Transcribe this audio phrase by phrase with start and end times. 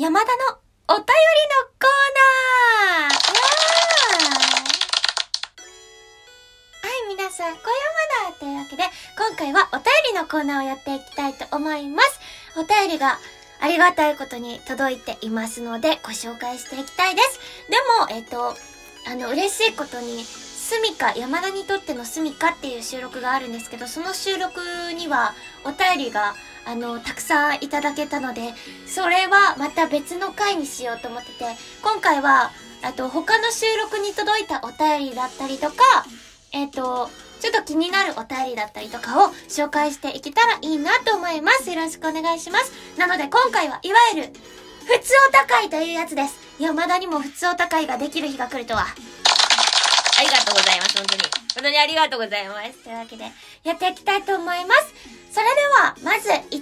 [0.00, 0.32] 山田の
[0.88, 1.12] お便りの
[1.78, 1.90] コー
[3.04, 3.20] ナー
[6.80, 8.84] はい、皆さん、小山田というわけで、
[9.18, 12.18] 今回はお便りのコーナーをやっていきたいと思います。
[12.56, 13.18] お便りが
[13.60, 17.38] ありがたいことに届いていますので、ご紹介していきたいです。
[17.68, 18.56] でも、えっと、
[19.06, 20.24] あの、嬉しいことに、
[20.70, 24.60] スミカ、山田にとってのスミカっていう収録があるんですけど、その収録
[24.96, 28.54] にはお便りが、あの、たくさんいただけたので、
[28.86, 31.44] それはまた別の回にしようと思ってて、
[31.82, 35.74] 今回は、あと他の収録に届いたお便りだったりとか、
[36.52, 37.10] えっ、と、
[37.40, 41.68] ちょっと気になるお便りだったりとかを紹介していけたらいいなと思います。
[41.68, 42.72] よろしくお願いします。
[42.96, 44.28] なので今回はいわゆる、
[44.86, 46.38] 普通お高いというやつです。
[46.60, 48.86] 山田にも普通お高いができる日が来るとは。
[50.20, 51.22] ありがとうございます、本当に。
[51.54, 52.72] 本当にありがとうございます。
[52.84, 53.24] というわけで、
[53.64, 54.92] やっていきたいと思います。
[55.32, 56.58] それでは、まず、1通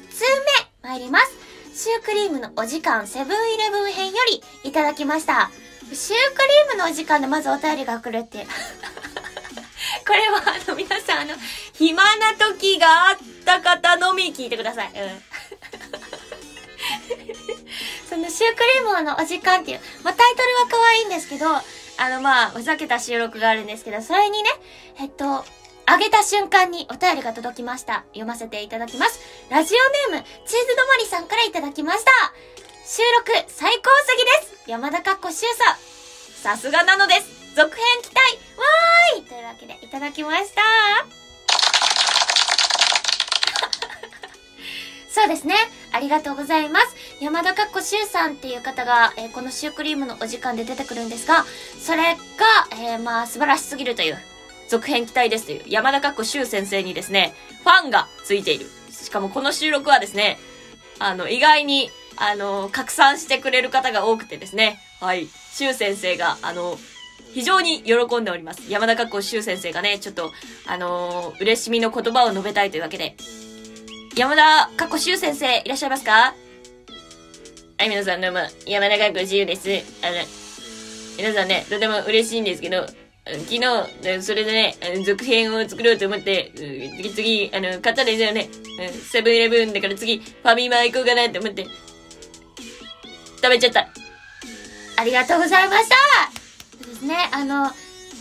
[0.82, 1.32] 目、参ります。
[1.74, 5.50] シュークリームのお時間、セブンイレブン編より、いただきました。
[5.92, 8.46] シュークリームのお時間でまずお便りが来るって。
[10.06, 11.34] これは、あの、皆さん、あの、
[11.72, 14.92] 暇な時があった方のみ聞いてください。
[14.94, 15.20] うん。
[18.08, 21.60] そのシュークリームのお時間っていう、まあ、タイトルは可愛いんですけど、
[21.98, 24.50] あの、まあ、ふざけた収録があるんですけど、それにね、
[25.00, 25.44] えっと、
[25.86, 28.04] あげた瞬間にお便りが届きました。
[28.12, 29.20] 読ませていただきます。
[29.50, 32.10] ラジオネーム、チーズどまりさんからいただきました。
[32.86, 36.56] 収録、最高すぎです山田かっこしゅうさん。
[36.56, 38.18] さすがなのです続編期待
[38.56, 41.27] わーいというわけで、いただきました。
[45.18, 45.56] そうですね。
[45.90, 46.94] ありがとうございます。
[47.20, 51.44] 山田かっこしゅうさんっていう方が、えーこのシュークリームのお時間で出てくるんですが、
[51.80, 52.16] それが、
[52.70, 54.18] えーまあ、素晴らしすぎるという、
[54.68, 58.66] 続編期待ですという、山田かっこしゅう先生にですね、ファンがついている。
[58.92, 60.38] しかもこの収録はですね、
[61.00, 65.26] あの、意外に、あの、拡散してくれる方が多くてですね、はい。
[65.52, 66.78] しゅう先生が、あの、
[67.34, 68.62] 非常に喜んでおります。
[68.68, 70.30] 山田かっこしゅう先生がね、ちょっと、
[70.68, 73.16] あの嬉しみの言葉を述べたいというわけで、
[74.16, 76.34] 山田かっこしゅう先生、いらっしゃいますか？
[77.78, 79.68] はい、皆さんどうも、山田かっこしゅうです。
[80.02, 80.16] あの、
[81.16, 82.86] 皆さんね、とても嬉しいんですけど、
[83.26, 86.52] 昨日、それでね、続編を作ろうと思って、
[86.96, 88.48] 次、次、あの、買ったんですよね。
[89.10, 91.66] セブンイレブンだから次、ファミマ行こうかなって思って、
[93.36, 93.88] 食べちゃった。
[94.96, 95.94] ありがとうございました
[96.82, 97.70] そうですね、あの、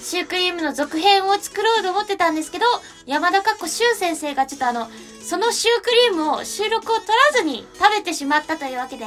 [0.03, 2.65] シュークリームの続編を作ろうと思ってたんですけど、
[3.07, 4.89] 山田かっこシュウ先生がちょっとあの、
[5.27, 9.05] そのシュークリームを収録を取らずに食べてしまったというわけで、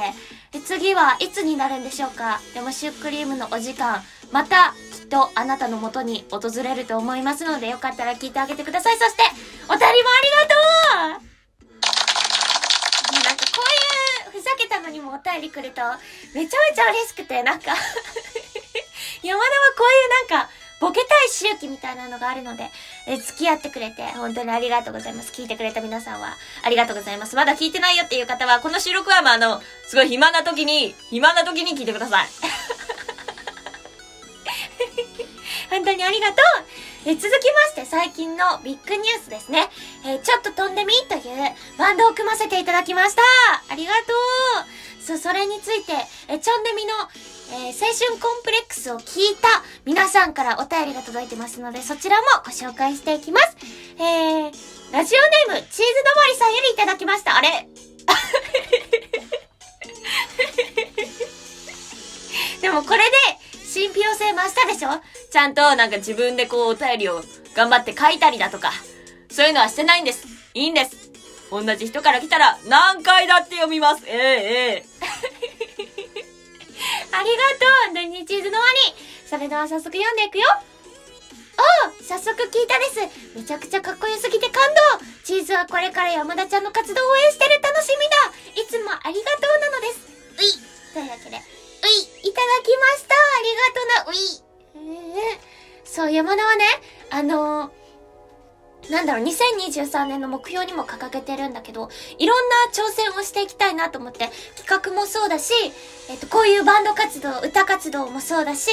[0.67, 2.39] 次はいつになるんでしょうか？
[2.53, 8.97] でもシュークリームのお時間、またきっとあなたの元に訪れると思いますので、よかったら聞いてあげてください。
[8.99, 9.23] そして、
[9.67, 10.55] お便りもありがと
[11.17, 11.23] う
[13.23, 13.63] なんかこ
[14.31, 15.81] ういうふざけたのにもお便りくると、
[16.35, 17.71] めちゃめちゃ嬉しくて、なんか
[19.23, 20.49] 山田はこういうなんか、
[20.81, 22.71] ボケたい周期みたいなのがあるので、
[23.07, 25.31] え付き合ってくれて、本当にありがとうございます。
[25.31, 27.35] 聞いてくれた皆さんは、ありがとうございます。
[27.35, 32.27] まだ聞いてないよっていう方は、この収録は、まあ、あの、すごい暇な時に、暇な時に聞いてください。
[35.69, 36.37] 本当にありがとう
[37.03, 39.69] え続きまして最近のビッグニュースですね。
[40.05, 41.21] えちょっと飛んでみという
[41.77, 43.23] バンドを組ませていただきました。
[43.69, 43.97] ありがと
[45.01, 45.93] うそ、それについて、
[46.27, 46.93] えちょんでみの、
[47.53, 49.47] えー青春コンプレックスを聞いた
[49.83, 53.57] 皆さんからお便りが届いてますので、そちらもご紹介していきます。
[53.97, 54.51] えー、
[54.93, 55.85] ラジオネーム、チーズど
[56.21, 57.35] まりさんよりいただきました。
[57.35, 57.67] あれ？
[62.61, 63.05] でもこれで、
[63.65, 64.89] 信憑性増したでしょ？
[65.31, 67.23] ちゃんとなんか自分でこうお便りを
[67.55, 68.73] 頑張って書いたりだとか、
[69.29, 70.27] そういうのはしてないんです。
[70.53, 71.09] いいんです。
[71.49, 74.03] 同じ人から来たら何回だって読みます。
[74.07, 74.19] えええ
[74.75, 74.83] え。
[77.15, 77.69] ありがとう。
[77.87, 78.79] 本当にチーズの輪に。
[79.29, 80.45] それでは早速読んでいくよ。
[81.85, 82.99] おう早速聞いたです。
[83.35, 84.63] めちゃくちゃかっこよすぎて感
[84.99, 85.05] 動。
[85.23, 87.61] チーズはこれから山田ちゃんの活動を応援してる。
[87.61, 88.31] 楽しみだ。
[88.63, 89.99] いつもありがとうなのです。
[90.39, 90.51] うい。
[90.93, 91.41] というわけで、うい。
[92.29, 93.15] いただきました。
[93.15, 94.17] ありがとうな、うい。
[94.17, 94.50] ええ
[95.83, 96.65] そう、山田はね、
[97.09, 97.81] あのー
[98.89, 105.53] なんだろう、2023年の目標にも掲げてるんだけど、いろんな挑戦をしていきたいなと思って、企画もそうだし、
[106.09, 108.71] えっと、こういうバンド活動、歌活動もそうだし、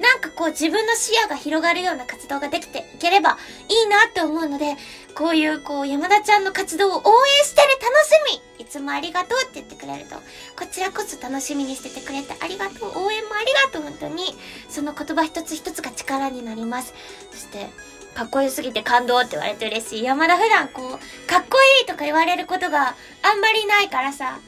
[0.00, 3.36] なんかこう自分の視野が広がるような活動ができていければ
[3.68, 4.76] いいなって思うので、
[5.14, 10.16] こういうこう山田ちゃんの活動を応援してる楽しみつもありがとうって言ってくれると、
[10.56, 14.36] こちらこそ楽しみにしててくれてありがとう、応援もありがとう、本当に。
[14.68, 16.94] その言葉一つ一つが力になります。
[17.32, 17.68] そして、
[18.14, 20.04] かっこよすぎて感動って言われて嬉しい。
[20.04, 20.90] 山田普段こう、
[21.28, 24.38] かっこいいとか言われることがあんまりないからさ、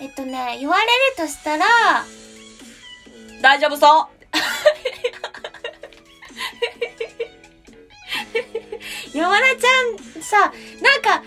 [0.00, 1.66] えっとね、言われるとしたら、
[3.40, 4.06] 大丈夫そう
[9.12, 9.82] 山田ちゃ
[10.18, 10.52] んさ、なん
[11.02, 11.22] か、普段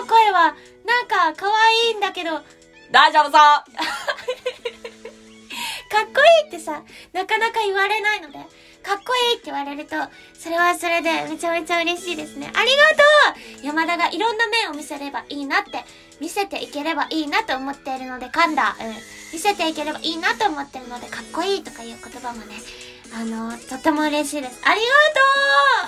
[0.00, 0.54] の声は、
[0.86, 2.42] なんか、可愛いんだけど、かっ
[2.90, 3.40] 大丈夫そう
[6.16, 8.38] こいいってさ、なかなか言われないので、
[8.82, 9.96] かっこいいって言われると、
[10.38, 12.50] それはそれでめちゃめちゃ嬉しいですね。
[12.54, 15.84] ありがとう山田がいろんな面を見せればいいなって、
[16.20, 18.76] 見せていければいいなと思っているので、噛んだ。
[18.80, 18.94] うん。
[19.32, 22.54] 見せていければいいなと思ってるので、かっこいいとかいう言葉もね、
[23.14, 24.60] あの、とても嬉しいです。
[24.64, 24.86] ありが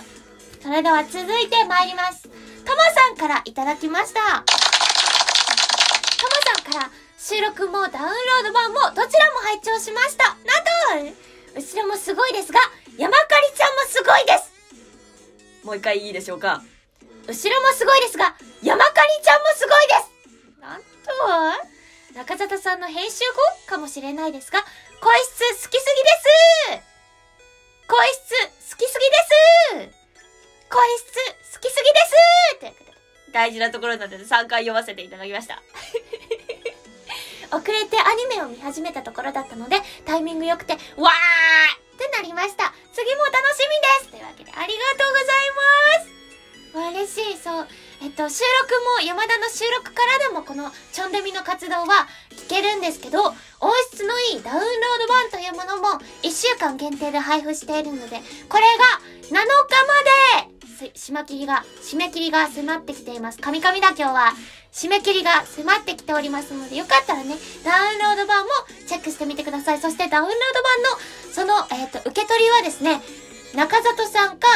[0.02, 2.24] とうそれでは続いて参ります。
[2.24, 4.44] ともさんからいただきました。
[6.62, 10.36] から、収録もダウンロード版もどちらも拝聴しました。
[10.94, 11.18] なんと
[11.54, 12.60] 後ろもすごいですが、
[12.96, 14.52] 山かりちゃんもすごいです。
[15.64, 16.62] もう一回いいでしょうか。
[17.26, 20.60] 後ろもすごいですが、山かりちゃんもすごいです。
[20.60, 21.68] なんと
[22.14, 23.24] 中里さんの編集
[23.66, 24.64] 後かもしれないですが、
[25.00, 26.08] 声質好きすぎで
[26.80, 26.88] す。
[27.88, 28.20] 声質
[28.72, 29.98] 好きすぎです。
[30.70, 32.60] 声質好きすぎです。
[32.60, 32.98] ということで
[33.32, 35.62] 大事なところなので3回読ませていただきました。
[37.50, 40.80] 遅れてアニメを見始めたところだったので、タイミング良くて、わーっ
[41.98, 42.72] てなりました。
[42.92, 43.66] 次も楽し
[44.00, 45.50] みですというわけで、ありがとうござい
[46.04, 46.18] ます
[46.74, 47.68] 嬉しい、そう。
[48.02, 53.34] えっと、収録も、山田の収録からでもこの、ちょんでみの活動は聞けるんですけど、音
[53.90, 54.68] 質のいいダウンロー
[55.00, 59.44] ド版というものも、1週間限定で配布しているので、これが、7日ま
[60.46, 63.38] で締め切りが、締め切りが迫ってきています。
[63.38, 64.32] 神々だ今日は。
[64.72, 67.34] 締め切りが迫ってきておりますので、よかったらね、
[67.64, 68.50] ダウンロード版も
[68.86, 69.78] チェックしてみてください。
[69.78, 70.34] そしてダウンロー
[71.34, 73.00] ド版の、その、えっ、と、受け取りはですね、
[73.54, 74.46] 中里さんか、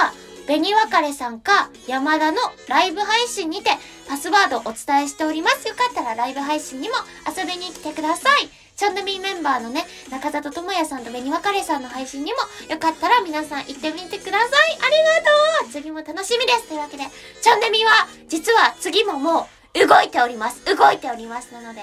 [0.46, 2.38] 紅別れさんか、山田の
[2.68, 3.70] ライブ配信にて、
[4.08, 5.66] パスワードお伝えしております。
[5.68, 6.94] よかったらライブ配信にも
[7.26, 8.61] 遊びに来てください。
[8.76, 12.38] チャンネミーメンバーのね、中里智也さんと紅別れさんの配信にも、
[12.70, 14.78] よかったら皆さん行ってみてください。
[14.80, 17.04] ありがとう次も楽しみですというわけで、
[17.40, 20.64] チャンネミは、実は次ももう、動いております。
[20.64, 21.52] 動いております。
[21.52, 21.82] なので、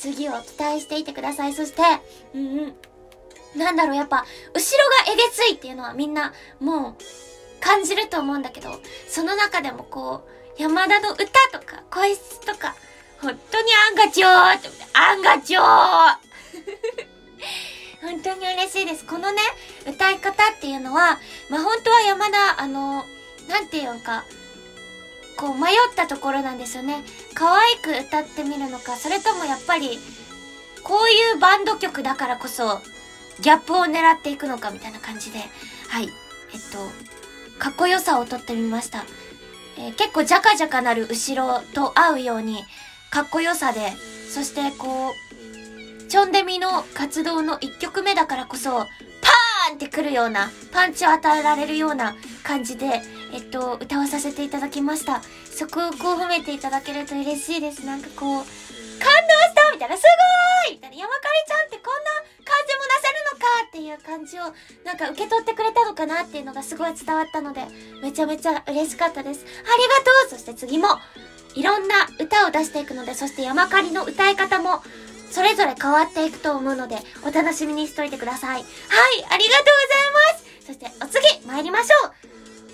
[0.00, 1.54] 次を期待していてください。
[1.54, 1.82] そして、
[2.34, 3.58] うんうん。
[3.58, 10.26] なんだろう、やっぱ、後ろがえげついっていうのはみんな、もう、感じると思うんだけど、その中でもこ
[10.58, 12.74] う、山田の歌とか、声質とか、
[13.20, 14.30] 本当にアンガチョー
[14.94, 15.64] アンガチョー
[18.02, 19.04] 本当に嬉しいです。
[19.04, 19.42] このね、
[19.86, 21.18] 歌い方っていうのは、
[21.50, 23.04] まあ、本当は山田、あの、
[23.48, 24.24] なんていうのか、
[25.36, 27.02] こう迷ったところなんですよね。
[27.34, 29.98] 可愛く歌ってみるのか、それともやっぱり、
[30.84, 32.80] こういうバンド曲だからこそ、
[33.40, 35.40] ギャップを狙っていくのかみたいな感じで、
[35.88, 36.08] はい。
[36.52, 36.78] えっと、
[37.58, 39.04] かっこよさをとってみました。
[39.76, 42.64] えー結構ジャカジャカなる後ろと合うように、
[43.10, 43.92] かっこよさで、
[44.28, 53.02] そしてこう、チョンデミの活動の1曲目だからこそ、パーンってくるような、パンチを与えられるような感じで、
[53.32, 55.22] えっと、歌わさせていただきました。
[55.50, 57.84] そこをこう褒めていただけると嬉しいです。
[57.84, 60.02] なんかこう、感動したみたいな、す
[60.66, 62.10] ごーいみたいな、山かりちゃんってこんな
[62.44, 64.42] 感じもなせるのかっていう感じを、
[64.84, 67.66] なんか受け取ってくれたのかなっていうのがすごい伝わったので、
[68.02, 69.44] めちゃめちゃ嬉しかったです。
[69.44, 70.88] ありがとうそして次も、
[71.58, 74.80] いろんな歌を出していくので、そして山かりの歌い方も、
[75.28, 78.52] それぞれ変わっていくと思うので、お楽しみにしといてください。
[78.52, 79.44] はい、ありがとうござい
[80.14, 82.12] ますそして、お次、参りましょう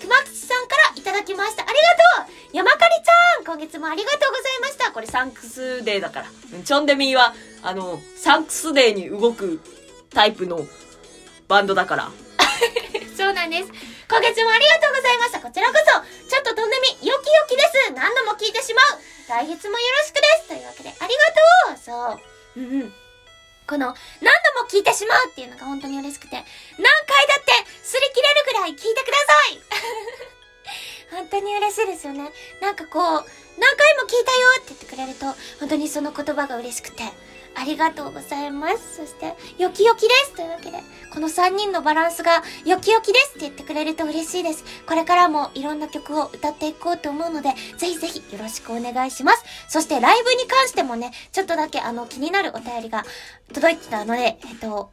[0.01, 1.63] 熊吉さんからいただきました。
[1.63, 6.25] ありがとう山かりちゃん今月もありがとうございましたこれサンクスデーだから。
[6.63, 9.61] チョンデミーは、あの、サンクスデーに動く
[10.11, 10.59] タイプの
[11.47, 12.11] バンドだから。
[13.17, 13.95] そうなんです。
[14.07, 15.39] 今月もありがとうございました。
[15.39, 17.93] こちらこそ、ちょっととんでみ、よきよきです。
[17.93, 18.99] 何度聞いてしまう。
[19.27, 20.47] 来月もよろしくです。
[20.47, 22.19] というわけで、ありがとうそ
[22.55, 22.59] う。
[22.59, 22.93] うんうん。
[23.67, 23.95] この、何
[24.55, 27.51] 度も聞いてしまうっていうのが本当に嬉しくて、何回だって、
[27.83, 29.61] 擦り切れるぐらい聞いてください
[31.17, 32.31] 本当に嬉しいですよね。
[32.61, 33.25] なんかこう、
[33.57, 35.25] 何回も聞いたよって言ってくれると、
[35.59, 37.03] 本当にその言葉が嬉しくて、
[37.55, 38.97] ありがとうございます。
[38.97, 40.79] そして、よきよきですというわけで、
[41.11, 44.63] この3人のバランスが、よきよきですって言ってくれると嬉しいです。
[44.85, 49.43] これからもいろんな曲を歌っていこうと思うので、ぜひぜひよろしくお願いします。
[49.69, 53.05] そして、ライブに関してもね、ちょっとだけあの、気になるお便りが
[53.53, 54.89] 届いてたので、えっと、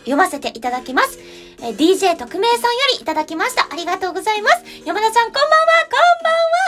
[0.00, 1.18] 読ませていただきます。
[1.62, 3.68] えー DJ 特命さんよりいただきました。
[3.70, 4.64] ありがとうございます。
[4.84, 5.46] 山田さんこんばんは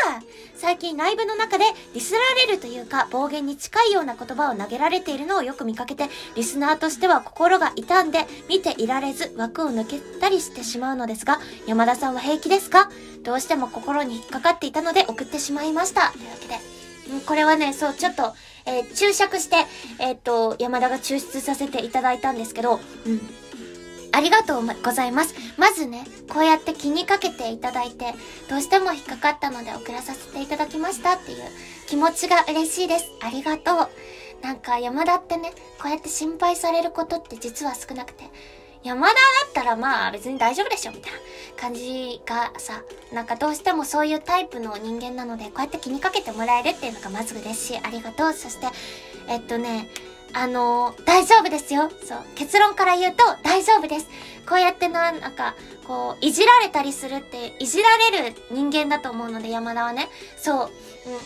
[0.07, 0.23] こんばんは
[0.55, 12.91] 最近ライブの中でディスられるというか暴言に近いような言葉を投げられているのをよく見かけて、リスナーとしては心が痛んで見ていられず枠を抜けたりしてしまうのですが、山田さんは平気ですか？
[13.23, 16.13] どうしても心に引っかかっていたので送ってしまいました。
[16.13, 16.55] というわけで。
[17.27, 18.35] これはね、そう、ちょっと、
[18.67, 19.57] えー注釈して、
[20.01, 23.21] えっ、と、山田が抽出させていただいたんですけど、うん。
[24.13, 25.35] ありがとうございます。
[25.59, 28.15] まずね、こうやって気にかけていただいて、
[28.49, 31.39] どうしても引っかかったので送らさせていただきましたっていう
[31.87, 33.05] 気持ちが嬉しいです。
[33.21, 33.89] ありがとう。
[34.43, 38.25] なんか山田ってね、こうやって心配されることって実は少なくて、
[38.87, 41.19] 山田だったらまあ別に大丈夫でしょみたいな
[41.61, 47.81] 感じがさ、なんかどうしてもそういうタイプの人間なので、こうやって気にかけてもらえるっていうのがまず嬉しい。
[47.83, 48.33] ありがとう。
[48.33, 48.69] そして、
[49.29, 49.89] えっとね、
[50.33, 51.91] あのー大丈夫ですよ。
[52.05, 52.19] そう。
[52.37, 54.09] 結論から言うと大丈夫です。
[54.49, 60.09] こうやってな、なんか、こう、いじられたりするって、いじられる人間だと思うので、山田はね。
[60.37, 60.57] そう。
[61.07, 61.21] うんうん。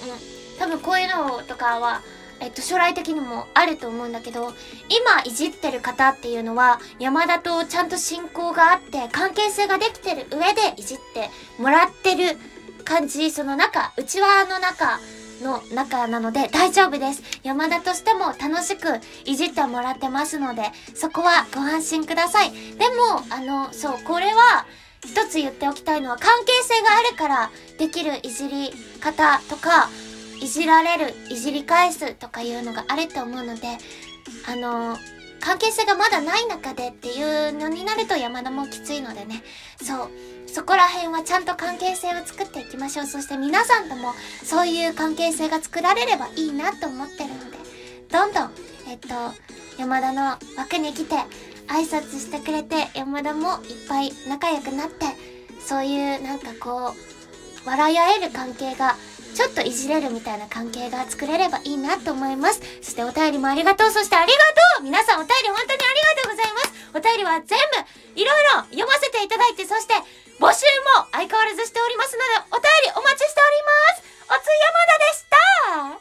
[0.59, 2.02] 多分こういうのとかは、
[2.40, 4.52] えっと、将来的にもあると思うんだけど、
[4.88, 12.38] 今いじってる方っていうのは、山田とちゃんと親交があって、関係性ができてる上でいじってもらってる
[12.85, 14.99] 感じ、その中、内輪の中
[15.42, 17.23] の中なので大丈夫です。
[17.42, 20.62] 山田としても楽しくいじってもらってますので、
[20.94, 22.52] そこはご安心ください。
[22.52, 24.66] でも、あの、そう、これは、
[25.02, 28.70] 一つ言っておきたいのは関係性があるからできるいじり
[29.00, 29.88] 方とか、
[30.40, 33.78] いじられる、いじり返すとかいうのがあると思うので、
[34.49, 34.97] あの、
[35.40, 39.42] 関係性がまだない中でっていうのになると山田もきついのでね。
[39.82, 40.11] そう。
[40.47, 43.06] そこら辺はちゃんと関係性を作っていきましょう。
[43.06, 47.56] そして皆さんともそういう関係性が作られればいいなと思ってるので、
[48.11, 48.50] どんどん、
[48.88, 49.09] えっと、
[49.78, 51.14] 山田の枠に来て
[51.68, 55.06] 挨拶してくれて、山田もいっぱい仲良くなって、
[55.64, 58.97] そういうなんかこう、笑い合える関係が、
[59.40, 62.61] ちょっといじれるみたいな関係が作れればいいなと思います。
[62.82, 63.90] そしてお便りもありがとう。
[63.90, 64.37] そしてありが
[64.76, 66.73] とう皆さんお便り本当にありがとうございます。
[66.92, 69.94] お便りは全部、いろいろ読ませていただいて、そして、
[70.37, 74.04] 募集も相変わらずしておりますので、お便りお待ちしております。
[74.28, 75.97] おつ山田でした